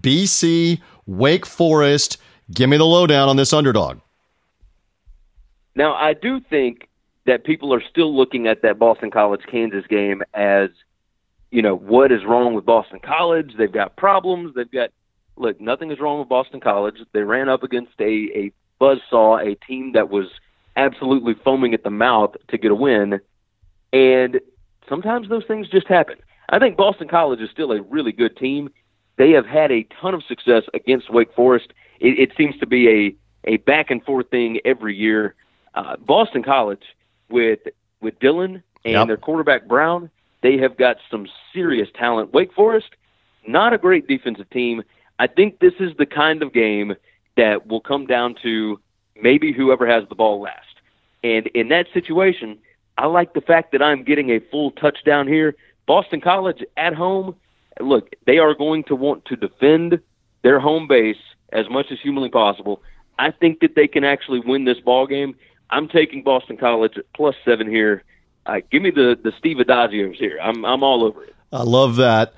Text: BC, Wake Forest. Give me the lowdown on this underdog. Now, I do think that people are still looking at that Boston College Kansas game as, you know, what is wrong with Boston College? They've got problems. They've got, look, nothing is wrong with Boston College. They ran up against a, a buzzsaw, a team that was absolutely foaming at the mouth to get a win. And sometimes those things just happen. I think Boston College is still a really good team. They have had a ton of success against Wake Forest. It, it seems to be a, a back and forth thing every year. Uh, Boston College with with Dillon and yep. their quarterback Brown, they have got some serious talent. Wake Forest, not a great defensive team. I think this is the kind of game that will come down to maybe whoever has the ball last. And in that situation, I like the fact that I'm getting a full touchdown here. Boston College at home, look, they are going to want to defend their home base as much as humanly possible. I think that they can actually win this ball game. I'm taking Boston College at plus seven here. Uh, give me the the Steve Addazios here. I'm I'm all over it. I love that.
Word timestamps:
BC, 0.00 0.80
Wake 1.06 1.46
Forest. 1.46 2.18
Give 2.52 2.68
me 2.68 2.76
the 2.76 2.84
lowdown 2.84 3.28
on 3.28 3.36
this 3.36 3.52
underdog. 3.52 4.00
Now, 5.74 5.94
I 5.94 6.14
do 6.14 6.40
think 6.40 6.88
that 7.26 7.44
people 7.44 7.74
are 7.74 7.82
still 7.82 8.16
looking 8.16 8.46
at 8.46 8.62
that 8.62 8.78
Boston 8.78 9.10
College 9.10 9.42
Kansas 9.50 9.84
game 9.88 10.22
as, 10.32 10.70
you 11.50 11.60
know, 11.60 11.76
what 11.76 12.12
is 12.12 12.24
wrong 12.24 12.54
with 12.54 12.64
Boston 12.64 13.00
College? 13.00 13.54
They've 13.58 13.70
got 13.70 13.96
problems. 13.96 14.54
They've 14.54 14.70
got, 14.70 14.90
look, 15.36 15.60
nothing 15.60 15.90
is 15.90 16.00
wrong 16.00 16.20
with 16.20 16.28
Boston 16.28 16.60
College. 16.60 16.98
They 17.12 17.22
ran 17.22 17.48
up 17.48 17.62
against 17.62 17.92
a, 18.00 18.04
a 18.04 18.52
buzzsaw, 18.80 19.44
a 19.44 19.54
team 19.66 19.92
that 19.92 20.08
was 20.08 20.26
absolutely 20.76 21.34
foaming 21.34 21.74
at 21.74 21.82
the 21.82 21.90
mouth 21.90 22.36
to 22.48 22.58
get 22.58 22.70
a 22.70 22.74
win. 22.74 23.20
And 23.92 24.40
sometimes 24.88 25.28
those 25.28 25.44
things 25.46 25.68
just 25.68 25.88
happen. 25.88 26.16
I 26.48 26.58
think 26.58 26.76
Boston 26.76 27.08
College 27.08 27.40
is 27.40 27.50
still 27.50 27.72
a 27.72 27.82
really 27.82 28.12
good 28.12 28.36
team. 28.36 28.70
They 29.16 29.30
have 29.30 29.46
had 29.46 29.72
a 29.72 29.86
ton 30.00 30.14
of 30.14 30.22
success 30.24 30.64
against 30.74 31.12
Wake 31.12 31.34
Forest. 31.34 31.72
It, 32.00 32.18
it 32.18 32.32
seems 32.36 32.56
to 32.58 32.66
be 32.66 32.88
a, 32.88 33.50
a 33.50 33.56
back 33.58 33.90
and 33.90 34.04
forth 34.04 34.30
thing 34.30 34.60
every 34.64 34.94
year. 34.96 35.34
Uh, 35.74 35.96
Boston 35.96 36.42
College 36.42 36.82
with 37.28 37.60
with 38.00 38.18
Dillon 38.20 38.62
and 38.84 38.92
yep. 38.92 39.06
their 39.06 39.16
quarterback 39.16 39.66
Brown, 39.66 40.10
they 40.42 40.58
have 40.58 40.76
got 40.76 40.98
some 41.10 41.26
serious 41.52 41.88
talent. 41.94 42.32
Wake 42.32 42.52
Forest, 42.52 42.88
not 43.46 43.72
a 43.72 43.78
great 43.78 44.06
defensive 44.06 44.48
team. 44.50 44.82
I 45.18 45.26
think 45.26 45.58
this 45.58 45.72
is 45.80 45.92
the 45.96 46.06
kind 46.06 46.42
of 46.42 46.52
game 46.52 46.94
that 47.36 47.66
will 47.66 47.80
come 47.80 48.06
down 48.06 48.36
to 48.42 48.80
maybe 49.20 49.52
whoever 49.52 49.86
has 49.86 50.08
the 50.08 50.14
ball 50.14 50.40
last. 50.40 50.60
And 51.24 51.46
in 51.48 51.68
that 51.68 51.86
situation, 51.92 52.58
I 52.98 53.06
like 53.06 53.34
the 53.34 53.40
fact 53.40 53.72
that 53.72 53.82
I'm 53.82 54.04
getting 54.04 54.30
a 54.30 54.40
full 54.50 54.70
touchdown 54.72 55.26
here. 55.26 55.56
Boston 55.86 56.20
College 56.20 56.62
at 56.76 56.94
home, 56.94 57.34
look, 57.80 58.14
they 58.26 58.38
are 58.38 58.54
going 58.54 58.84
to 58.84 58.96
want 58.96 59.24
to 59.26 59.36
defend 59.36 60.00
their 60.42 60.60
home 60.60 60.86
base 60.86 61.16
as 61.52 61.68
much 61.70 61.86
as 61.90 61.98
humanly 62.00 62.28
possible. 62.28 62.82
I 63.18 63.30
think 63.30 63.60
that 63.60 63.74
they 63.74 63.88
can 63.88 64.04
actually 64.04 64.40
win 64.40 64.64
this 64.64 64.78
ball 64.80 65.06
game. 65.06 65.36
I'm 65.70 65.88
taking 65.88 66.22
Boston 66.22 66.56
College 66.56 66.98
at 66.98 67.12
plus 67.14 67.34
seven 67.44 67.68
here. 67.68 68.04
Uh, 68.44 68.60
give 68.70 68.82
me 68.82 68.90
the 68.90 69.18
the 69.20 69.32
Steve 69.38 69.56
Addazios 69.56 70.16
here. 70.16 70.38
I'm 70.40 70.64
I'm 70.64 70.82
all 70.82 71.02
over 71.02 71.24
it. 71.24 71.34
I 71.52 71.62
love 71.62 71.96
that. 71.96 72.34